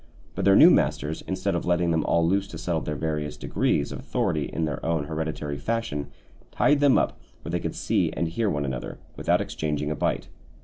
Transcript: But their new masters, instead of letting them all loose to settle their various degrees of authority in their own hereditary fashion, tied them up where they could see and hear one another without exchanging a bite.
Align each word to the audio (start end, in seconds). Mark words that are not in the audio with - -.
But 0.33 0.45
their 0.45 0.55
new 0.55 0.71
masters, 0.71 1.21
instead 1.27 1.53
of 1.53 1.63
letting 1.63 1.91
them 1.91 2.03
all 2.05 2.27
loose 2.27 2.47
to 2.47 2.57
settle 2.57 2.81
their 2.81 2.95
various 2.95 3.37
degrees 3.37 3.91
of 3.91 3.99
authority 3.99 4.45
in 4.45 4.65
their 4.65 4.83
own 4.83 5.03
hereditary 5.03 5.59
fashion, 5.59 6.07
tied 6.49 6.79
them 6.79 6.97
up 6.97 7.21
where 7.43 7.51
they 7.51 7.59
could 7.59 7.75
see 7.75 8.11
and 8.13 8.27
hear 8.27 8.49
one 8.49 8.65
another 8.65 8.97
without 9.15 9.41
exchanging 9.41 9.91
a 9.91 9.95
bite. 9.95 10.27